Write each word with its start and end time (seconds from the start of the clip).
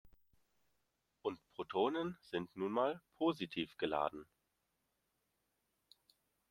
Und 1.21 1.37
Protonen 1.53 2.17
sind 2.21 2.55
nun 2.55 2.71
mal 2.71 2.99
positiv 3.17 3.77
geladen. 3.77 4.25